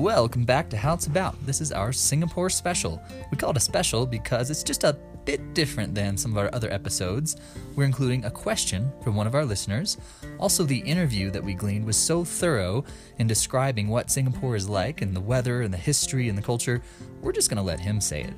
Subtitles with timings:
[0.00, 1.34] welcome back to How It's About.
[1.44, 3.02] This is our Singapore special.
[3.30, 4.94] We call it a special because it's just a
[5.26, 7.36] bit different than some of our other episodes.
[7.76, 9.98] We're including a question from one of our listeners.
[10.38, 12.82] Also, the interview that we gleaned was so thorough
[13.18, 16.80] in describing what Singapore is like and the weather and the history and the culture,
[17.20, 18.34] we're just going to let him say it.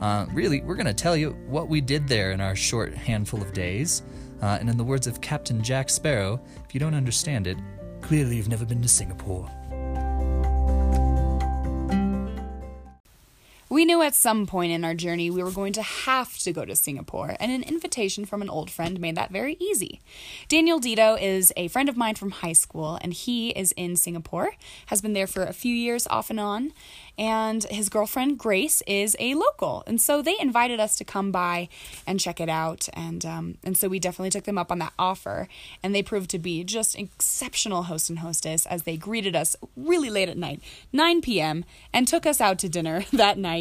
[0.00, 3.42] Uh, really, we're going to tell you what we did there in our short handful
[3.42, 4.02] of days.
[4.40, 7.58] Uh, and in the words of Captain Jack Sparrow, if you don't understand it,
[8.00, 9.50] clearly you've never been to Singapore.
[13.70, 16.64] We knew at some point in our journey we were going to have to go
[16.64, 20.00] to Singapore, and an invitation from an old friend made that very easy.
[20.48, 24.54] Daniel Dito is a friend of mine from high school, and he is in Singapore,
[24.86, 26.72] has been there for a few years off and on,
[27.16, 31.68] and his girlfriend Grace is a local, and so they invited us to come by
[32.08, 34.94] and check it out, and um, and so we definitely took them up on that
[34.98, 35.46] offer,
[35.80, 40.10] and they proved to be just exceptional host and hostess as they greeted us really
[40.10, 40.60] late at night,
[40.92, 43.59] 9 p.m., and took us out to dinner that night.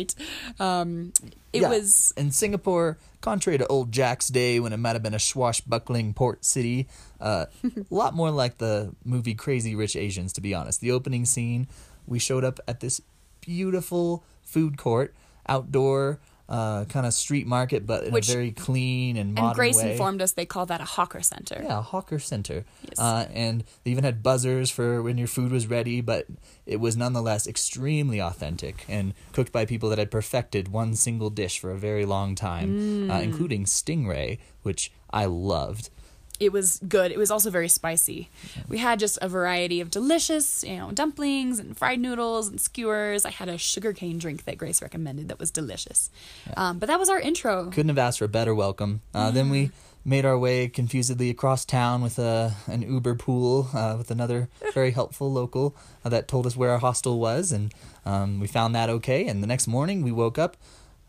[0.60, 1.14] Um,
[1.54, 5.14] it Yeah, was in Singapore, contrary to old Jack's day when it might have been
[5.14, 6.88] a swashbuckling port city,
[7.20, 10.34] uh, a lot more like the movie Crazy Rich Asians.
[10.34, 11.68] To be honest, the opening scene,
[12.08, 13.02] we showed up at this
[13.42, 15.14] beautiful food court,
[15.48, 16.20] outdoor.
[16.50, 19.78] Uh, kind of street market, but in Which- a very clean and modern and Grace
[19.78, 19.92] way.
[19.92, 21.62] informed us they call that a hawker center.
[21.64, 22.66] Yeah, a hawker center.
[22.90, 22.98] Yes.
[22.98, 26.26] Uh, and they even had buzzers for when your food was ready, but
[26.66, 31.60] it was nonetheless extremely authentic and cooked by people that had perfected one single dish
[31.60, 33.12] for a very long time, Mm.
[33.16, 35.92] uh, including stingray, which I loved.
[36.40, 37.12] It was good.
[37.12, 38.30] It was also very spicy.
[38.68, 43.26] We had just a variety of delicious, you know, dumplings and fried noodles and skewers.
[43.26, 46.10] I had a sugarcane drink that Grace recommended that was delicious.
[46.56, 47.66] Um, but that was our intro.
[47.72, 49.02] Couldn't have asked for a better welcome.
[49.14, 49.72] Uh, Then we
[50.06, 54.92] made our way confusedly across town with a, an Uber pool uh, with another very
[54.92, 57.74] helpful local uh, that told us where our hostel was, and
[58.06, 59.28] um, we found that okay.
[59.28, 60.56] And the next morning, we woke up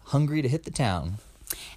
[0.06, 1.18] hungry to hit the town.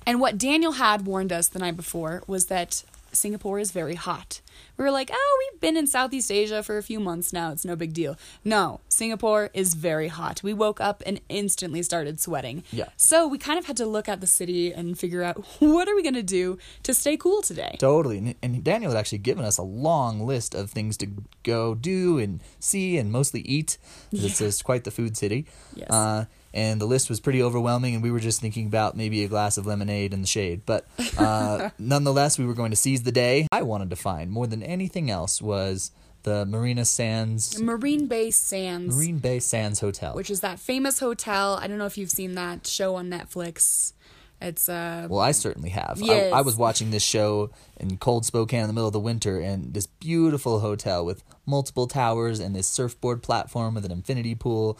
[0.06, 2.84] And what Daniel had warned us the night before was that
[3.16, 4.41] Singapore is very hot.
[4.78, 7.51] We were like, oh, we've been in Southeast Asia for a few months now.
[7.51, 8.18] It's no big deal.
[8.44, 10.41] No, Singapore is very hot.
[10.44, 12.63] We woke up and instantly started sweating.
[12.72, 12.90] Yeah.
[12.97, 15.96] So we kind of had to look at the city and figure out what are
[15.96, 17.75] we going to do to stay cool today.
[17.79, 18.35] Totally.
[18.41, 21.07] And, Daniel had actually given us a long list of things to
[21.44, 23.78] go do and see and mostly eat.
[24.12, 25.47] This is quite the food city.
[25.75, 25.90] Yes.
[25.90, 29.28] Uh, and the list was pretty overwhelming, and we were just thinking about maybe a
[29.28, 30.62] glass of lemonade in the shade.
[30.66, 30.86] But
[31.18, 33.47] uh, nonetheless, we were going to seize the day.
[33.52, 35.91] I wanted to find more than anything else was
[36.24, 40.14] the Marina Sands, Marina Bay Sands, Marina Bay Sands Hotel.
[40.16, 41.58] which is that famous hotel.
[41.62, 43.94] I don't know if you've seen that show on Netflix.
[44.41, 46.00] It's uh Well, I certainly have.
[46.02, 46.34] Yes.
[46.34, 49.40] I, I was watching this show in cold Spokane in the middle of the winter,
[49.40, 54.78] and this beautiful hotel with multiple towers and this surfboard platform with an infinity pool.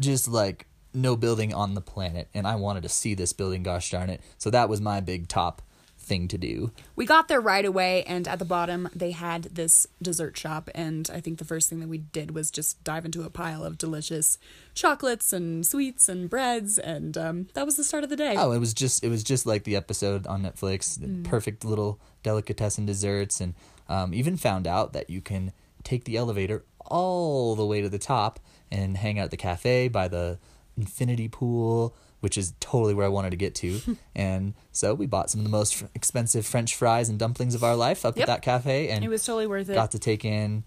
[0.00, 2.28] Just like no building on the planet.
[2.34, 4.20] And I wanted to see this building, gosh darn it.
[4.38, 5.62] So that was my big top
[5.98, 6.70] thing to do.
[6.94, 11.10] we got there right away and at the bottom they had this dessert shop and
[11.12, 13.76] I think the first thing that we did was just dive into a pile of
[13.76, 14.38] delicious
[14.72, 18.36] chocolates and sweets and breads and um, that was the start of the day.
[18.38, 20.96] Oh, it was just it was just like the episode on Netflix.
[20.96, 23.54] the Perfect little delicatessen desserts, and
[23.88, 25.52] um, even found out that you can
[25.82, 28.38] take the elevator all the way to the top
[28.76, 30.38] and hang out at the cafe by the
[30.76, 33.80] infinity pool, which is totally where I wanted to get to.
[34.14, 37.64] and so we bought some of the most f- expensive French fries and dumplings of
[37.64, 38.22] our life up Yep.
[38.22, 39.74] at that cafe, and It was totally worth it.
[39.74, 40.64] got to take in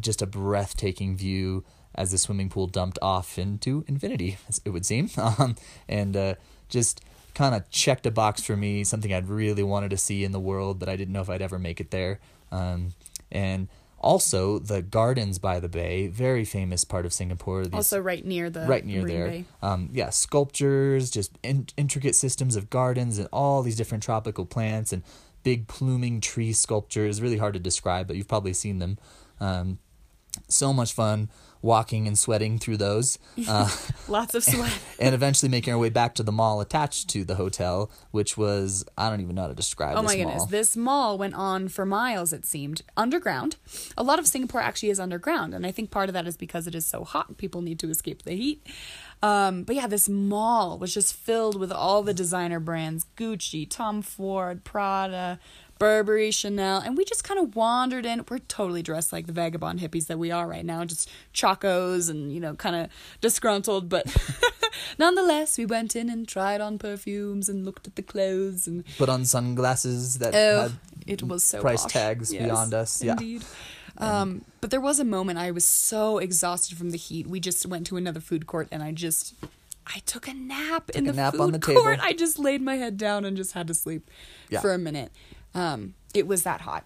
[0.00, 1.64] just a breathtaking view
[1.94, 5.56] as the swimming pool dumped off into infinity, as it would seem, um,
[5.88, 6.34] and uh,
[6.68, 7.00] just
[7.34, 10.40] kind of checked a box for me, something I'd really wanted to see in the
[10.40, 12.20] world, but I didn't know if I'd ever make it there.
[12.50, 12.90] Um,
[13.30, 13.68] and
[14.02, 17.64] also the gardens by the bay, very famous part of Singapore.
[17.64, 19.44] These, also right near the right near Marina there.
[19.62, 24.92] Um, yeah, sculptures, just in- intricate systems of gardens and all these different tropical plants
[24.92, 25.02] and
[25.42, 27.22] big pluming tree sculptures.
[27.22, 28.98] Really hard to describe, but you've probably seen them.
[29.40, 29.78] Um,
[30.52, 31.28] so much fun
[31.64, 33.18] walking and sweating through those.
[33.48, 33.68] Uh,
[34.08, 34.72] Lots of sweat.
[34.98, 38.84] and eventually making our way back to the mall attached to the hotel, which was
[38.98, 40.36] I don't even know how to describe Oh this my goodness.
[40.38, 40.46] mall.
[40.46, 42.82] This mall went on for miles, it seemed.
[42.96, 43.56] Underground.
[43.96, 46.66] A lot of Singapore actually is underground, and I think part of that is because
[46.66, 47.36] it is so hot.
[47.38, 48.66] People need to escape the heat.
[49.22, 54.02] Um, but yeah, this mall was just filled with all the designer brands Gucci, Tom
[54.02, 55.38] Ford, Prada,
[55.82, 58.24] Burberry, Chanel, and we just kind of wandered in.
[58.30, 62.32] We're totally dressed like the vagabond hippies that we are right now, just chacos and,
[62.32, 62.88] you know, kind of
[63.20, 64.06] disgruntled, but
[64.98, 69.08] nonetheless, we went in and tried on perfumes and looked at the clothes and Put
[69.08, 70.72] on sunglasses that Oh, had
[71.04, 71.92] it was so price posh.
[71.92, 73.02] tags Yes, beyond us.
[73.02, 73.12] Yeah.
[73.12, 73.42] Indeed.
[73.98, 77.26] Um, but there was a moment I was so exhausted from the heat.
[77.26, 79.34] We just went to another food court and I just
[79.84, 81.96] I took a nap in a the nap food the court.
[81.96, 81.96] table.
[82.00, 84.08] I just laid my head down and just had to sleep
[84.48, 84.60] Yeah.
[84.60, 85.10] for a minute.
[85.54, 86.84] Um, it was that hot.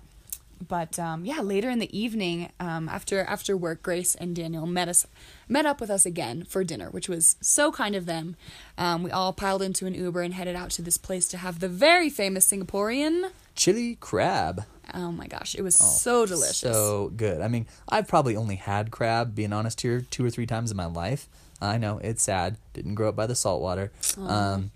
[0.67, 4.89] But um, yeah, later in the evening, um, after after work, Grace and Daniel met
[4.89, 5.07] us,
[5.49, 8.37] met up with us again for dinner, which was so kind of them.
[8.79, 11.61] Um, we all piled into an Uber and headed out to this place to have
[11.61, 13.31] the very famous Singaporean.
[13.55, 14.65] Chili crab.
[14.95, 16.59] Oh my gosh, it was so delicious.
[16.59, 17.41] So good.
[17.43, 20.77] I mean, I've probably only had crab, being honest here, two or three times in
[20.77, 21.29] my life.
[21.61, 22.57] I know it's sad.
[22.73, 23.91] Didn't grow up by the saltwater.
[24.19, 24.71] Um,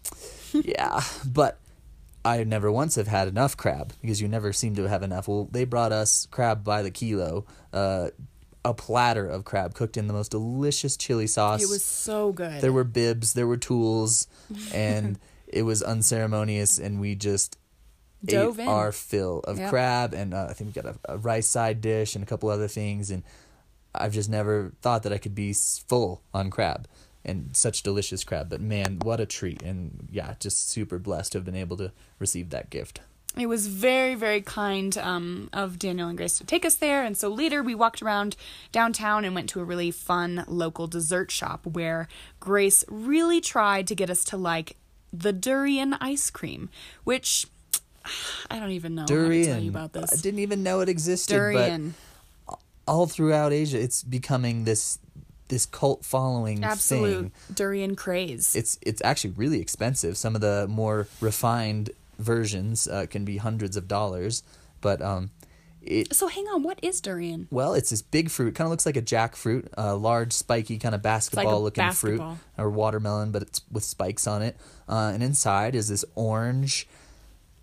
[0.52, 1.58] yeah, but
[2.24, 5.26] I never once have had enough crab because you never seem to have enough.
[5.28, 8.10] Well, they brought us crab by the kilo, uh,
[8.64, 11.62] a platter of crab cooked in the most delicious chili sauce.
[11.62, 12.60] it was so good.
[12.60, 14.26] There were bibs, there were tools,
[14.74, 15.18] and
[15.48, 17.56] it was unceremonious, and we just
[18.22, 18.68] Dove ate in.
[18.68, 19.70] our fill of Yep.
[19.70, 22.50] crab, and uh, I think we got a, a rice side dish and a couple
[22.50, 23.22] other things, and
[23.94, 26.86] I've just never thought that I could be full on crab
[27.24, 28.50] and such delicious crab.
[28.50, 29.62] But man, what a treat!
[29.62, 33.00] And yeah, just super blessed to have been able to receive that gift.
[33.38, 37.04] It was very, very kind um, of Daniel and Grace to take us there.
[37.04, 38.34] And so later we walked around
[38.72, 42.08] downtown and went to a really fun local dessert shop where
[42.40, 44.76] Grace really tried to get us to like
[45.12, 46.70] the durian ice cream,
[47.04, 47.46] which
[48.50, 49.46] I don't even know how to Durian.
[49.46, 51.94] tell you about I didn't even know it existed, Durian.
[52.88, 54.98] all throughout Asia, it's becoming this
[55.50, 57.54] this cult following Absolute thing.
[57.54, 58.56] durian craze.
[58.56, 60.16] it's it's actually really expensive.
[60.16, 64.42] Some of the more refined versions uh, can be hundreds of dollars,
[64.80, 65.30] but um,
[65.82, 67.48] it so hang on, what is durian?
[67.50, 68.54] well, it's this big fruit.
[68.54, 72.36] Kind of looks like a jackfruit, a large, spiky kind of basketball looking basketball.
[72.36, 74.56] fruit or watermelon, but it's with spikes on it.
[74.88, 76.86] Uh, and inside is this orange,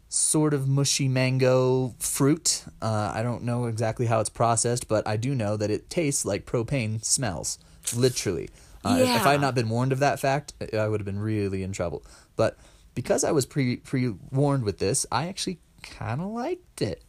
[0.09, 2.63] sort of mushy mango fruit.
[2.81, 6.25] Uh, I don't know exactly how it's processed, but I do know that it tastes
[6.25, 7.59] like propane smells,
[7.95, 8.49] literally.
[8.85, 11.19] Uh, if- If I had not been warned of that fact, I would have been
[11.19, 12.03] really in trouble.
[12.35, 12.57] But
[12.95, 17.03] because I was pre pre warned with this, I actually kind of liked it.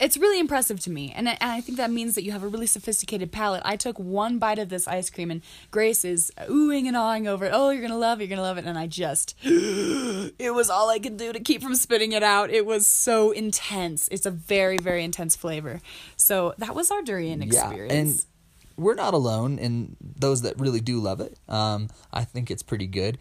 [0.00, 2.42] It's really impressive to me, and I, and I think that means that you have
[2.42, 3.62] a really sophisticated palate.
[3.64, 5.40] I took one bite of this ice cream, and
[5.70, 7.52] Grace is oohing and awing over it.
[7.54, 10.90] Oh, you're gonna love it, you're gonna love it, and I just, it was all
[10.90, 12.50] I could do to keep from spitting it out.
[12.50, 14.08] It was so intense.
[14.08, 15.80] It's a very, very intense flavor.
[16.16, 17.92] So that was our durian experience.
[17.92, 18.24] Yeah, and
[18.76, 21.38] we're not alone in those that really do love it.
[21.48, 23.18] Um, I think it's pretty good.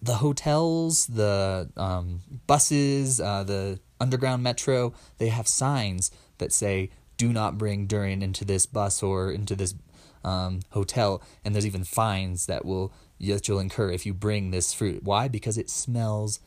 [0.00, 7.32] The hotels, the um, buses, uh, the underground metro, they have signs that say, do
[7.32, 9.74] not bring durian into this bus or into this
[10.24, 11.22] um, hotel.
[11.44, 15.02] And there's even fines that will that you'll incur if you bring this fruit.
[15.02, 15.26] Why?
[15.26, 16.38] Because it smells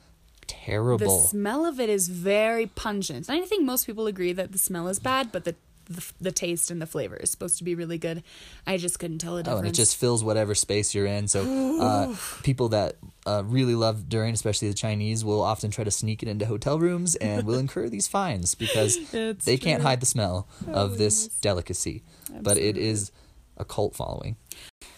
[0.48, 1.22] terrible.
[1.22, 3.28] the smell of it is very pungent.
[3.30, 5.56] And I think most people agree that the smell is bad, but the
[5.92, 8.24] the, the taste and the flavor is supposed to be really good.
[8.66, 9.60] I just couldn't tell Oh, difference.
[9.60, 11.28] and it just fills whatever space you're in.
[11.28, 11.42] So,
[11.80, 12.96] uh, people that
[13.26, 16.80] uh, really love durian, especially the Chinese, will often try to sneak it into hotel
[16.80, 21.28] rooms and will incur these fines because It's they can't hide the smell of this
[21.28, 22.04] delicacy.
[22.42, 23.12] But it is
[23.58, 24.38] a cult following.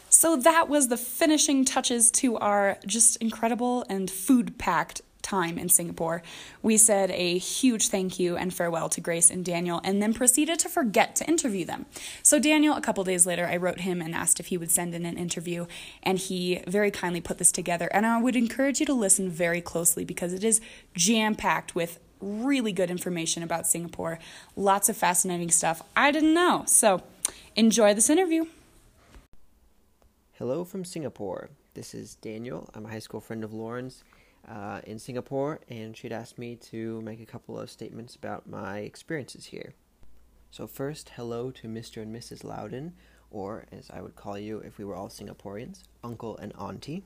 [0.09, 5.69] So that was the finishing touches to our just incredible and food packed time in
[5.69, 6.21] Singapore.
[6.61, 10.59] We said a huge thank you and farewell to Grace and Daniel and then proceeded
[10.59, 11.87] to forget to interview them.
[12.21, 14.93] So, Daniel, a couple days later, I wrote him and asked if he would send
[14.93, 15.65] in an interview,
[16.03, 17.87] and he very kindly put this together.
[17.91, 20.61] And I would encourage you to listen very closely because it is
[20.93, 24.19] jam packed with really good information about Singapore,
[24.55, 26.63] lots of fascinating stuff I didn't know.
[26.67, 27.01] So,
[27.55, 28.45] enjoy this interview.
[30.33, 31.49] Hello from Singapore.
[31.73, 32.69] This is Daniel.
[32.73, 34.03] I'm a high school friend of Lauren's
[34.47, 38.79] uh, in Singapore, and she'd asked me to make a couple of statements about my
[38.79, 39.73] experiences here.
[40.51, 42.01] So, first, hello to Mr.
[42.01, 42.43] and Mrs.
[42.43, 42.93] Loudon,
[43.31, 47.03] or as I would call you if we were all Singaporeans, Uncle and Auntie.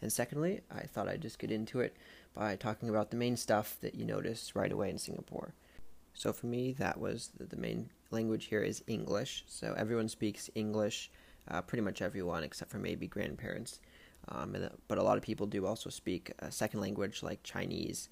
[0.00, 1.96] And secondly, I thought I'd just get into it
[2.34, 5.54] by talking about the main stuff that you notice right away in Singapore.
[6.14, 9.44] So for me, that was the, the main language here is English.
[9.46, 11.10] So everyone speaks English,
[11.48, 13.80] uh, pretty much everyone except for maybe grandparents.
[14.30, 18.08] Um, uh, but a lot of people do also speak a second language like Chinese.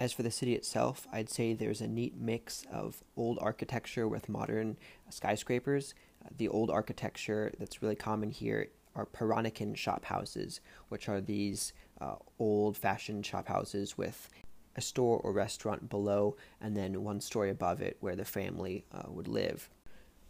[0.00, 4.28] As for the city itself, I'd say there's a neat mix of old architecture with
[4.28, 4.76] modern
[5.10, 5.94] skyscrapers.
[6.24, 11.72] Uh, the old architecture that's really common here are Peranakan shop houses, which are these
[12.00, 14.28] uh, old fashioned shop houses with
[14.76, 19.02] a store or restaurant below and then one story above it where the family uh,
[19.08, 19.68] would live.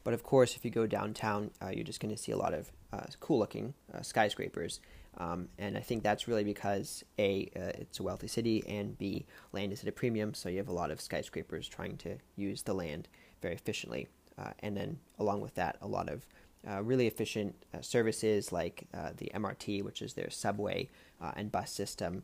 [0.05, 2.55] But of course, if you go downtown, uh, you're just going to see a lot
[2.55, 4.81] of uh, cool looking uh, skyscrapers.
[5.19, 9.27] Um, and I think that's really because A, uh, it's a wealthy city, and B,
[9.53, 12.63] land is at a premium, so you have a lot of skyscrapers trying to use
[12.63, 13.09] the land
[13.43, 14.09] very efficiently.
[14.39, 16.27] Uh, and then along with that, a lot of
[16.67, 20.89] uh, really efficient uh, services like uh, the MRT, which is their subway
[21.21, 22.23] uh, and bus system.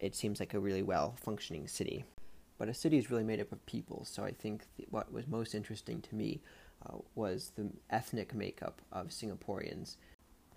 [0.00, 2.04] it seems like a really well functioning city.
[2.56, 5.26] But a city is really made up of people, so I think th- what was
[5.26, 6.40] most interesting to me
[7.14, 9.96] was the ethnic makeup of Singaporeans.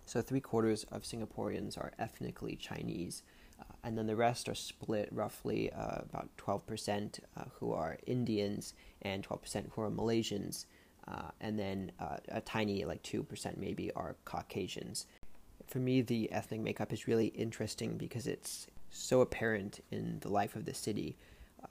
[0.08, 3.24] So, three quarters of Singaporeans are ethnically Chinese,
[3.60, 8.74] uh, and then the rest are split roughly uh, about 12% uh, who are Indians
[9.02, 10.64] and 12% who are Malaysians.
[11.10, 15.08] Uh, and then uh, a tiny, like 2% maybe, are Caucasians.
[15.68, 20.56] For me, the ethnic makeup is really interesting because it's so apparent in the life
[20.56, 21.18] of the city.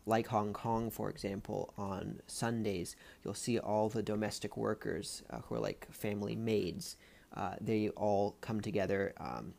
[0.04, 5.54] Like Hong Kong, for example, on Sundays, you'll see all the domestic workers uh, who
[5.54, 6.98] are like family maids.
[7.36, 9.52] Uh, they all come together um,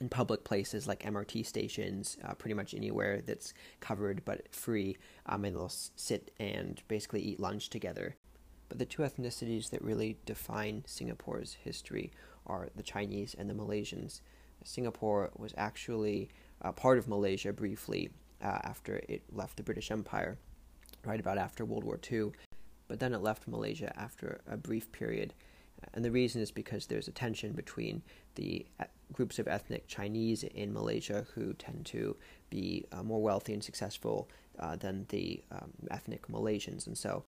[0.00, 5.44] in public places like MRT stations, uh, pretty much anywhere that's covered but free, um,
[5.44, 8.16] and they'll sit and basically eat lunch together.
[8.68, 12.10] But the two ethnicities that really define Singapore's history
[12.46, 14.20] are the Chinese and the Malaysians.
[14.64, 16.30] Singapore was actually
[16.62, 18.10] uh, part of Malaysia briefly
[18.42, 20.38] uh, after it left the British Empire,
[21.04, 22.32] right about after World War II.
[22.88, 25.34] But then it left Malaysia after a brief period.
[25.94, 28.02] And the reason is because there's a tension between
[28.34, 28.66] the
[29.12, 32.16] groups of ethnic Chinese in Malaysia who tend to
[32.50, 36.86] be uh, more wealthy and successful uh, than the um, ethnic Malaysians.
[36.86, 37.24] And so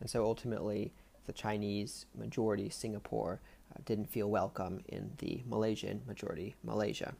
[0.00, 0.92] and so ultimately,
[1.26, 3.40] the Chinese majority Singapore
[3.72, 7.14] uh, didn't feel welcome in the Malaysian majority Malaysia.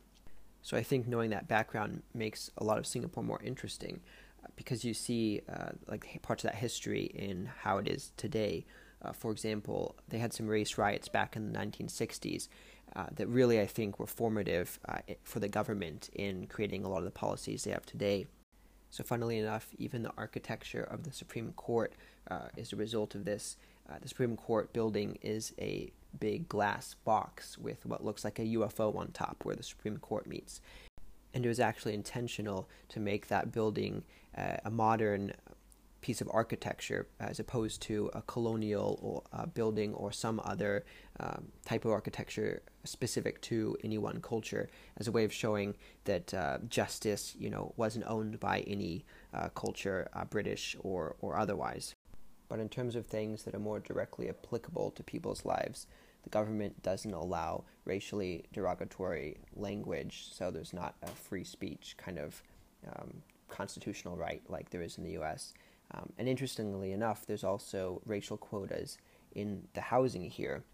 [0.63, 4.01] So I think knowing that background makes a lot of Singapore more interesting
[4.45, 8.65] uh, because you see uh, like parts of that history in how it is today.
[9.03, 12.49] Uh, for example, they had some race riots back in the 1960s
[12.97, 16.99] uh, that really I think were formative uh, for the government in creating a lot
[16.99, 18.27] of the policies they have today.
[18.91, 21.93] So, funnily enough, even the architecture of the Supreme Court
[22.31, 23.57] uh, is a result of this.
[23.89, 28.43] Uh, the Supreme Court building is a big glass box with what looks like a
[28.43, 30.61] UFO on top where the Supreme Court meets.
[31.35, 34.05] And it was actually intentional to make that building
[34.37, 35.33] uh, a modern
[36.01, 40.85] piece of architecture as opposed to a colonial or uh, building or some other
[41.21, 45.75] um, type of architecture specific to any one culture as a way of showing
[46.05, 51.37] that uh, justice you know wasn't owned by any uh, culture uh, british or or
[51.37, 51.95] otherwise.
[52.49, 55.87] But in terms of things that are more directly applicable to people's lives
[56.23, 62.43] the government doesn't allow racially derogatory language so there's not a free speech kind of
[62.87, 65.55] um, constitutional right like there is in the US
[65.93, 68.99] um, and interestingly enough, there's also racial quotas
[69.33, 70.65] in the housing here.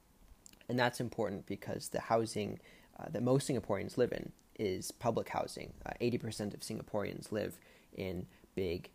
[0.68, 2.58] And that's important because the housing
[2.98, 5.72] uh, that most Singaporeans live in is public housing.
[5.84, 7.58] Uh, 80% of Singaporeans live
[7.96, 8.90] in big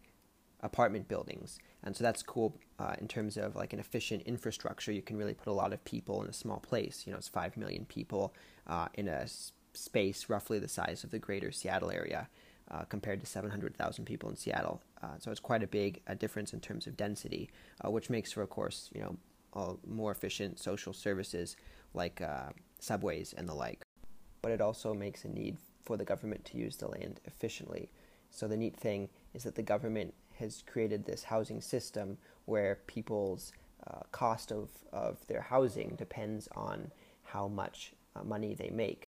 [0.62, 1.60] apartment buildings.
[1.84, 4.92] And so that's cool uh, in terms of like an efficient infrastructure.
[4.92, 7.04] You can really put a lot of people in a small place.
[7.06, 8.34] You know, it's 5 million people
[8.68, 12.28] uh, in a s- space roughly the size of the greater Seattle area
[12.72, 14.82] uh, compared to 700,000 people in Seattle.
[15.02, 17.50] Uh, so it's quite a big uh, difference in terms of density,
[17.84, 21.56] uh, which makes for, of course, you know, more efficient social services
[21.94, 23.82] like uh, subways and the like.
[24.42, 27.90] But it also makes a need for the government to use the land efficiently.
[28.30, 33.52] So the neat thing is that the government has created this housing system where people's
[33.88, 36.92] uh, cost of, of their housing depends on
[37.24, 39.08] how much money they make.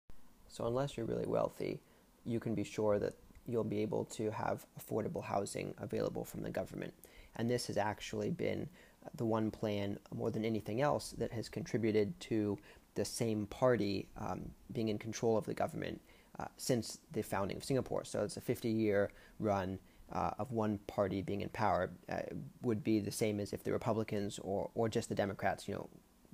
[0.49, 1.80] So unless you're really wealthy,
[2.25, 3.14] you can be sure that
[3.50, 6.95] you'll be able to have affordable housing available from the government.
[7.37, 8.69] And this has actually been
[9.16, 12.59] the one plan more than anything else that has contributed to
[12.95, 16.00] the same party um, being in control of the government
[16.38, 18.04] uh, since the founding of Singapore.
[18.04, 19.78] So it's a 50 year run
[20.12, 21.90] uh, of one party being in power.
[22.11, 22.21] Uh,
[22.62, 25.88] would be the same as if the Republicans or, or just the Democrats, you know,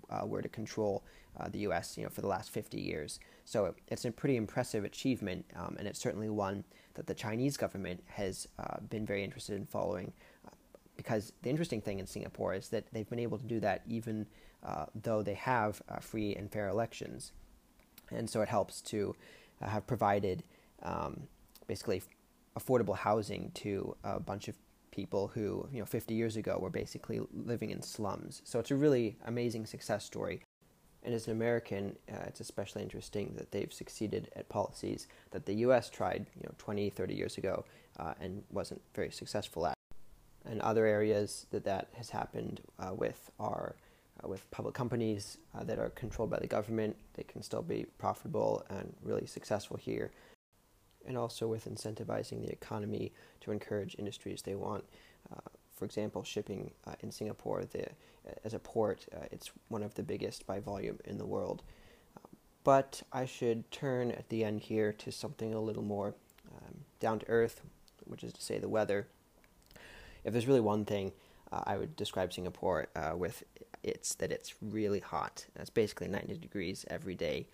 [0.09, 1.05] uh, were to control
[1.39, 1.97] uh, the U.S.
[1.97, 3.21] You know, for the last 50 years.
[3.45, 6.65] So it's a pretty impressive achievement, um, and it's certainly one
[6.97, 10.13] that the Chinese government has uh, been very interested in following.
[10.47, 10.51] Uh,
[10.97, 14.27] because the interesting thing in Singapore is that they've been able to do that even
[14.65, 17.33] uh, though they have uh, free and fair elections,
[18.11, 19.15] and so it helps to
[19.61, 20.43] have provided
[20.83, 21.23] um,
[21.67, 22.03] basically
[22.59, 24.57] affordable housing to a bunch of
[24.91, 28.41] people who, you know, 50 years ago were basically living in slums.
[28.45, 30.41] So it's a really amazing success story.
[31.07, 35.55] And as an American, uh, it's especially interesting that they've succeeded at policies that the
[35.67, 35.89] U.S.
[35.89, 37.65] tried, you know, 20, 30 years ago
[38.01, 39.75] uh, and wasn't very successful at.
[40.45, 43.77] And other areas that that has happened uh, with are
[44.23, 46.97] uh, with public companies uh, that are controlled by the government.
[47.15, 50.11] They can still be profitable and really successful here.
[51.07, 54.85] And also with incentivizing the economy to encourage industries they want.
[55.77, 57.87] Uh, for example, shipping uh, in Singapore, the,
[58.45, 61.63] as a port, uh, it's one of the biggest by volume in the world.
[62.65, 66.15] but I should turn at the end here to something a little more
[66.51, 67.61] um, down to earth,
[68.07, 69.07] which is to say the weather.
[70.25, 71.13] If there's really one thing
[71.53, 73.45] uh, I would describe Singapore uh, with,
[73.85, 75.47] it's that it's really hot.
[75.55, 77.47] It's basically 90 degrees every day,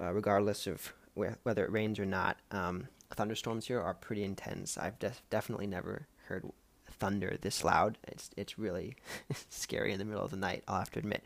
[0.00, 2.38] uh, regardless of wh- whether it rains or not.
[2.50, 4.78] Um, thunderstorms here are pretty intense.
[4.78, 6.50] I've def- definitely never heard
[6.98, 7.98] thunder this loud.
[8.06, 8.96] It's it's really
[9.48, 10.64] scary in the middle of the night.
[10.68, 11.24] I'll have to admit.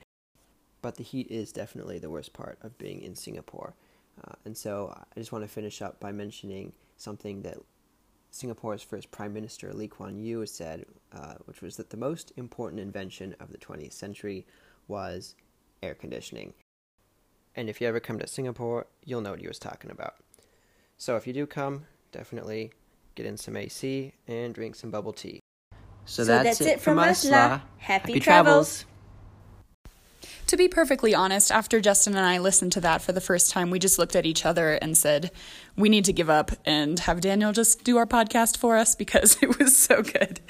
[0.80, 3.74] But the heat is definitely the worst part of being in Singapore.
[4.22, 7.58] Uh, and so I just want to finish up by mentioning something that
[8.30, 12.80] Singapore's first Prime Minister Lee Kuan Yew said, uh, which was that the most important
[12.80, 14.46] invention of the 20th century
[14.88, 15.34] was
[15.82, 16.54] air conditioning.
[17.54, 20.14] And if you ever come to Singapore, you'll know what he was talking about.
[20.96, 22.72] So if you do come, definitely
[23.14, 25.41] get in some AC and drink some bubble tea.
[26.04, 27.60] So, that's, it from us, La.
[27.78, 28.84] Happy, travels.
[30.52, 33.70] To be perfectly honest, after Justin and I listened to that for the first time,
[33.70, 35.30] we just looked at each other and said,
[35.78, 39.38] we need to give up and have Daniel just do our podcast for us because
[39.42, 40.40] it was so good.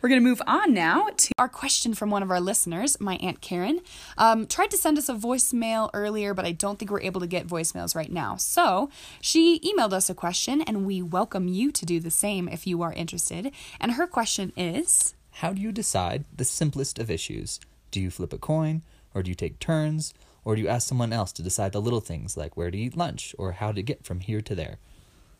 [0.00, 3.14] We're going to move on now to our question from one of our listeners, my
[3.18, 3.78] Aunt Karen.
[4.18, 7.28] Um, tried to send us a voicemail earlier, but I don't think we're able to
[7.28, 8.34] get voicemails right now.
[8.34, 8.90] So
[9.20, 12.82] she emailed us a question, and we welcome you to do the same if you
[12.82, 13.52] are interested.
[13.78, 17.60] And her question is How do you decide the simplest of issues?
[17.92, 18.82] Do you flip a coin?
[19.14, 20.14] Or do you take turns?
[20.44, 22.96] Or do you ask someone else to decide the little things like where to eat
[22.96, 24.78] lunch or how to get from here to there?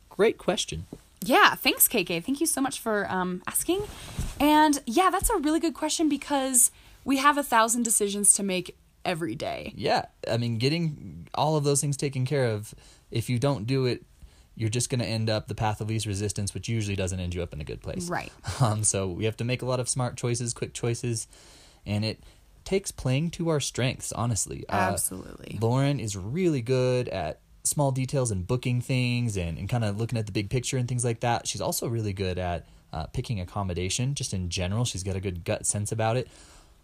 [0.08, 0.86] Great question.
[1.24, 2.22] Yeah, thanks, KK.
[2.24, 3.82] Thank you so much for um, asking.
[4.40, 6.70] And yeah, that's a really good question because
[7.04, 9.72] we have a thousand decisions to make every day.
[9.76, 12.74] Yeah, I mean, getting all of those things taken care of,
[13.10, 14.04] if you don't do it,
[14.54, 17.34] you're just going to end up the path of least resistance, which usually doesn't end
[17.34, 18.08] you up in a good place.
[18.08, 18.32] Right.
[18.60, 21.26] Um, so we have to make a lot of smart choices, quick choices,
[21.84, 22.22] and it
[22.64, 24.64] takes playing to our strengths, honestly.
[24.68, 25.58] Uh, Absolutely.
[25.60, 30.18] Lauren is really good at small details and booking things and, and kind of looking
[30.18, 31.46] at the big picture and things like that.
[31.46, 34.84] She's also really good at uh, picking accommodation, just in general.
[34.84, 36.28] She's got a good gut sense about it.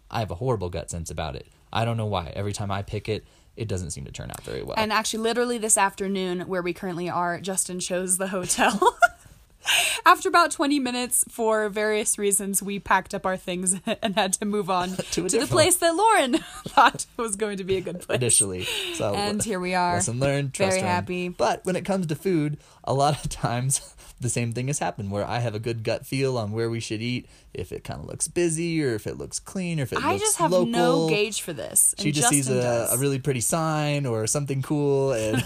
[0.09, 1.47] I have a horrible gut sense about it.
[1.71, 2.31] I don't know why.
[2.35, 3.25] Every time I pick it,
[3.55, 4.75] it doesn't seem to turn out very well.
[4.77, 8.97] And actually, literally this afternoon, where we currently are, Justin chose the hotel.
[10.05, 14.45] After about 20 minutes, for various reasons, we packed up our things and had to
[14.45, 18.17] move on to, the place that Lauren thought was going to be a good place.
[18.17, 18.63] initially.
[18.93, 19.95] So And here we are.
[19.95, 20.53] Lesson learned.
[20.53, 21.29] Trust Very happy.
[21.29, 25.11] But when it comes to food, a lot of times the same thing has happened
[25.11, 28.01] where I have a good gut feel on where we should eat, if it kind
[28.01, 30.09] of looks busy or if it looks clean or if it looks local.
[30.09, 30.65] I looks just have local.
[30.67, 31.95] no gauge for this.
[31.97, 35.41] She just Justin sees a, a really pretty sign or something cool, and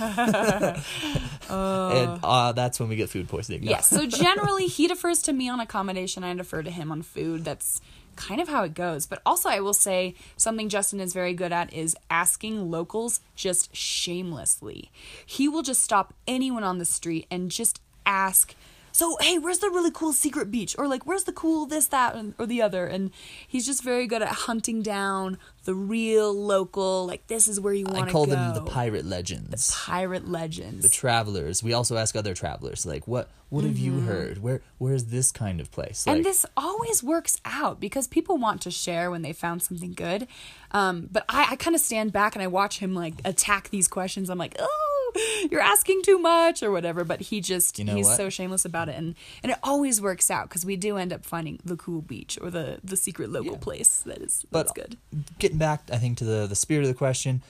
[1.49, 3.63] and uh, that's when we get food poisoning.
[3.63, 3.69] No.
[3.69, 3.87] Yes.
[3.87, 6.23] So generally, he defers to me on accommodation.
[6.23, 7.45] I defer to him on food.
[7.45, 7.81] That's
[8.15, 9.05] kind of how it goes.
[9.05, 13.75] But also, I will say something Justin is very good at is asking locals just
[13.75, 14.91] shamelessly.
[15.25, 18.55] He will just stop anyone on the street and just ask.
[18.93, 20.75] So hey, where's the really cool secret beach?
[20.77, 22.85] Or like, where's the cool this, that, and, or the other?
[22.85, 23.11] And
[23.47, 27.05] he's just very good at hunting down the real local.
[27.07, 28.05] Like, this is where you want to go.
[28.05, 28.11] I go.
[28.11, 29.67] call them the pirate legends.
[29.69, 30.83] The pirate legends.
[30.83, 31.61] the travelers.
[31.63, 34.41] We also ask other travelers, like, what what have you heard?
[34.41, 36.05] Where where's this kind of place?
[36.07, 36.17] Like, Mm-hmm.
[36.17, 40.27] and this always works out because people want to share when they found something good.
[40.71, 43.87] Um, but I, I kind of stand back and I watch him like attack these
[43.87, 44.29] questions.
[44.29, 44.92] I'm like, oh,
[45.51, 47.03] you're asking too much or whatever.
[47.03, 48.17] But he just You know he's what?
[48.17, 51.25] so shameless about it, and and it always works out because we do end up
[51.25, 53.57] finding the cool beach or the the secret local Yeah.
[53.59, 54.97] place that is but that's good.
[55.39, 57.41] getting back, I think to the the spirit of the question.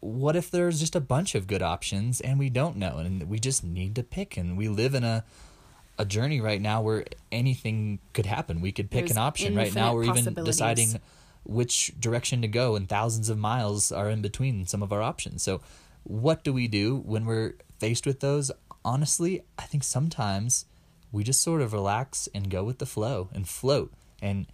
[0.00, 3.40] What if there's just a bunch of good options and we don't know and we
[3.40, 5.24] just need to pick and we live in a
[5.98, 8.60] a journey right now where anything could happen.
[8.60, 9.94] We could pick There's an option right now.
[9.94, 11.00] We're even deciding
[11.44, 15.42] which direction to go and thousands of miles are in between some of our options.
[15.42, 15.60] So
[16.08, 18.50] what do we do when we're faced with those?
[18.84, 20.64] Honestly, I think sometimes
[21.12, 23.92] we just sort of relax and go with the flow and float.
[24.20, 24.46] And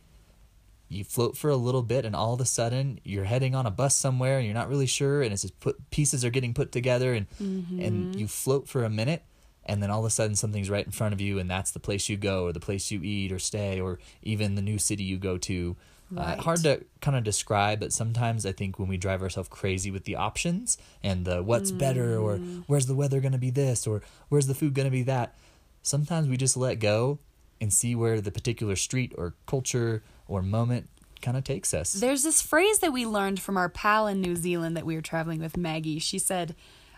[0.88, 3.70] you float for a little bit and all of a sudden you're heading on a
[3.70, 6.70] bus somewhere and you're not really sure and it's just put pieces are getting put
[6.72, 8.18] together and and mm-hmm.
[8.18, 9.22] you float for a minute
[9.64, 11.80] and then all of a sudden something's right in front of you and that's the
[11.80, 15.02] place you go or the place you eat or stay or even the new city
[15.02, 15.74] you go to
[16.16, 19.90] uh, hard to kind of describe but sometimes i think when we drive ourselves crazy
[19.90, 22.36] with the options and the what's better or
[22.66, 25.34] where's the weather going to be this or where's the food going to be that
[25.82, 27.18] sometimes we just let go
[27.60, 30.88] and see where the particular street or culture or moment
[31.22, 31.92] kind of takes us.
[31.94, 35.02] There's this phrase that we learned from our pal in New Zealand that we were
[35.02, 35.98] traveling with, Maggie.
[35.98, 36.54] She said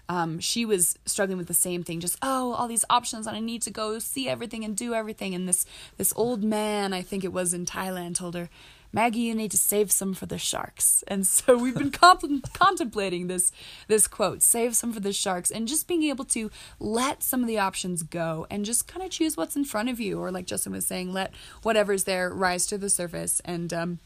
[0.09, 3.41] um, she was struggling with the same thing, just oh, all these options, and I
[3.41, 5.35] need to go see everything and do everything.
[5.35, 5.65] And this
[5.97, 8.49] this old man, I think it was in Thailand, told her,
[8.97, 11.05] Maggie, you need to save some for the sharks.
[11.07, 13.53] And so we've been comp- contemplating this
[13.89, 17.47] this quote, save some for the sharks, and just being able to let some of
[17.47, 20.47] the options go and just kind of choose what's in front of you, or like
[20.47, 23.99] Justin was saying, let whatever's there rise to the surface and um,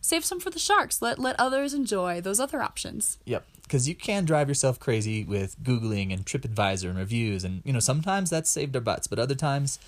[0.00, 1.02] save some for the sharks.
[1.02, 3.18] Let let others enjoy those other options.
[3.24, 7.72] Yep, because you can drive yourself crazy with googling and TripAdvisor and reviews, and you
[7.72, 9.80] know sometimes that's saved our butts, but other times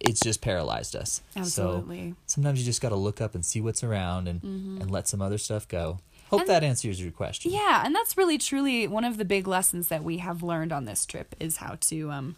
[0.00, 1.22] it's just paralyzed us.
[1.36, 2.10] Absolutely.
[2.26, 4.80] So sometimes you just got to look up and see what's around and mm-hmm.
[4.80, 5.98] and let some other stuff go.
[6.30, 7.52] Hope and, that answers your question.
[7.52, 10.84] Yeah, and that's really truly one of the big lessons that we have learned on
[10.84, 12.36] this trip is how to um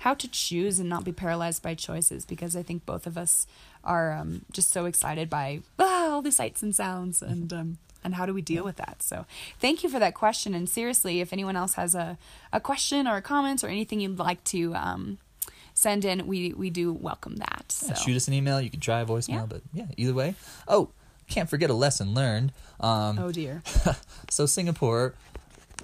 [0.00, 3.46] how to choose and not be paralyzed by choices because I think both of us
[3.84, 8.14] are um, just so excited by ah, all the sights and sounds and um, and
[8.14, 9.26] how do we deal with that so
[9.58, 12.16] thank you for that question and seriously if anyone else has a,
[12.50, 15.18] a question or a comment or anything you'd like to um,
[15.80, 17.88] send in we we do welcome that so.
[17.88, 19.46] yeah, shoot us an email you can try a voicemail yeah.
[19.46, 20.34] but yeah either way
[20.68, 20.90] oh
[21.28, 23.62] can't forget a lesson learned um, oh dear
[24.30, 25.14] so singapore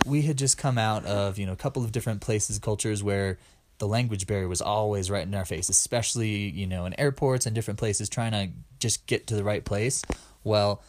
[0.04, 3.38] we had just come out of you know a couple of different places cultures where
[3.78, 7.54] the language barrier was always right in our face, especially, you know, in airports and
[7.54, 10.02] different places trying to just get to the right place.
[10.44, 10.82] Well,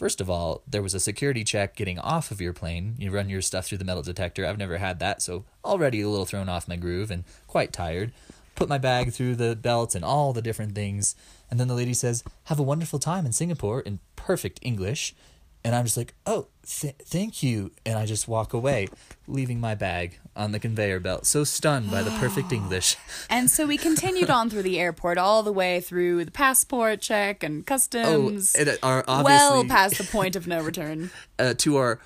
[0.00, 2.94] first of all, there was a security check getting off of your plane.
[2.96, 4.46] You run your stuff through the metal detector.
[4.46, 8.10] I've never had that, so already a little thrown off my groove and quite tired.
[8.54, 11.14] Put my bag through the belts and all the different things.
[11.50, 15.14] And then the lady says, Have a wonderful time in Singapore in perfect English
[15.64, 18.88] and I'm just like, oh, th- thank you, and I just walk away,
[19.26, 22.96] leaving my bag on the conveyor belt, so stunned by the perfect English.
[23.28, 27.42] and so we continued on through the airport, all the way through the passport check
[27.42, 28.56] and customs.
[28.58, 31.10] Oh, our well past the point of no return.
[31.38, 32.00] uh, to our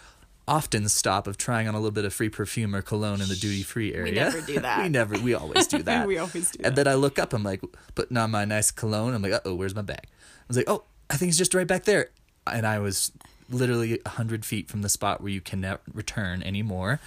[0.47, 3.35] often stop of trying on a little bit of free perfume or cologne in the
[3.37, 4.05] duty free area.
[4.05, 4.83] We never do that.
[4.83, 5.19] we never.
[5.19, 6.07] We always do that.
[6.07, 6.61] we always do.
[6.65, 7.33] And then I look up.
[7.33, 7.63] I'm like
[7.95, 9.15] putting on my nice cologne.
[9.15, 10.03] I'm like, oh, where's my bag?
[10.05, 12.11] I was like, oh, I think it's just right back there.
[12.47, 13.11] And I was
[13.51, 17.01] literally 100 feet from the spot where you cannot return anymore.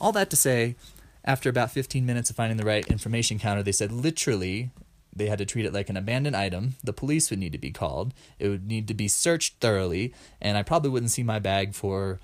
[0.00, 0.76] All that to say,
[1.24, 4.70] after about 15 minutes of finding the right information counter, they said literally
[5.14, 6.76] they had to treat it like an abandoned item.
[6.82, 8.14] The police would need to be called.
[8.38, 12.20] It would need to be searched thoroughly, and I probably wouldn't see my bag for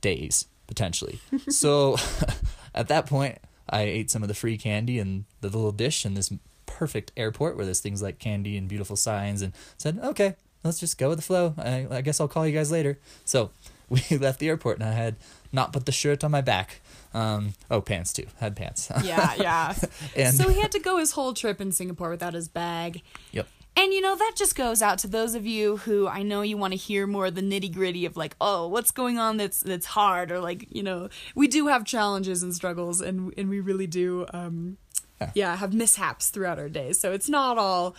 [0.00, 1.20] days, potentially.
[1.48, 1.96] so
[2.74, 6.14] at that point, I ate some of the free candy and the little dish in
[6.14, 6.32] this
[6.66, 10.98] perfect airport where there's things like candy and beautiful signs and said, okay, let's just
[10.98, 11.54] go with the flow.
[11.58, 12.98] I, I guess I'll call you guys later.
[13.24, 13.50] So
[13.88, 15.16] we left the airport and I had
[15.52, 16.80] not put the shirt on my back.
[17.14, 18.26] Um, oh, pants too.
[18.38, 18.90] Had pants.
[19.04, 19.74] yeah, yeah.
[20.16, 23.02] and so he had to go his whole trip in Singapore without his bag.
[23.32, 23.48] Yep.
[23.74, 26.58] And you know, that just goes out to those of you who I know you
[26.58, 29.60] want to hear more of the nitty gritty of like, oh, what's going on that's
[29.60, 33.60] that's hard or like, you know, we do have challenges and struggles and and we
[33.60, 34.76] really do um
[35.20, 37.00] yeah, yeah have mishaps throughout our days.
[37.00, 37.96] So it's not all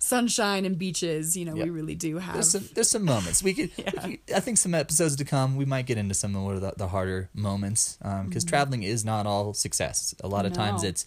[0.00, 1.36] sunshine and beaches.
[1.36, 1.66] You know, yep.
[1.66, 2.34] we really do have.
[2.34, 4.06] There's some, there's some moments we could, yeah.
[4.06, 6.74] we could, I think some episodes to come, we might get into some of the,
[6.76, 8.48] the harder moments because um, mm-hmm.
[8.48, 10.14] traveling is not all success.
[10.24, 10.56] A lot of no.
[10.56, 11.06] times it's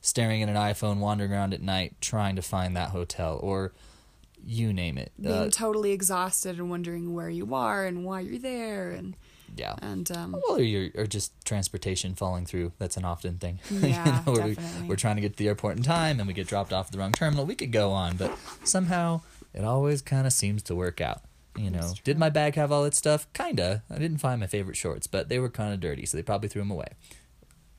[0.00, 3.72] staring at an iPhone, wandering around at night, trying to find that hotel or
[4.44, 5.12] you name it.
[5.20, 9.16] Being uh, totally exhausted and wondering where you are and why you're there and
[9.54, 9.76] yeah.
[9.82, 12.72] And um, well, or you're, or just transportation falling through.
[12.78, 13.60] That's an often thing.
[13.70, 14.04] Yeah, you know,
[14.36, 14.56] definitely.
[14.82, 16.86] We, we're trying to get to the airport in time, and we get dropped off
[16.86, 17.44] at the wrong terminal.
[17.46, 19.20] We could go on, but somehow
[19.54, 21.22] it always kind of seems to work out.
[21.56, 23.32] You know, did my bag have all its stuff?
[23.32, 23.82] Kinda.
[23.90, 26.48] I didn't find my favorite shorts, but they were kind of dirty, so they probably
[26.48, 26.88] threw them away.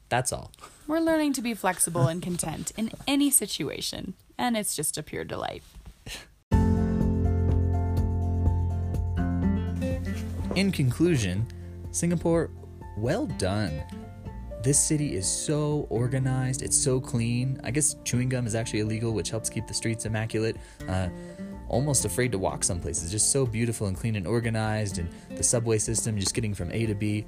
[0.09, 0.51] That's all.
[0.87, 5.25] We're learning to be flexible and content in any situation, and it's just a pure
[5.25, 5.63] delight.
[10.55, 11.45] In conclusion,
[11.97, 12.51] Singapore,
[12.97, 13.83] well done.
[14.63, 17.59] This city is so organized, it's so clean.
[17.63, 20.57] I guess chewing gum is actually illegal, which helps keep the streets immaculate.
[20.87, 21.09] Uh,
[21.69, 23.11] almost afraid to walk some places.
[23.11, 26.85] Just so beautiful and clean and organized, and the subway system, just getting from A
[26.85, 27.25] to B,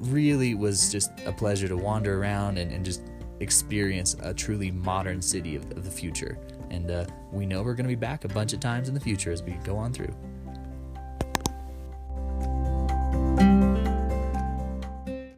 [0.00, 3.02] really was just a pleasure to wander around and, and just
[3.40, 6.38] experience a truly modern city of, of the future.
[6.70, 9.00] And uh, we know we're going to be back a bunch of times in the
[9.00, 10.14] future as we go on through.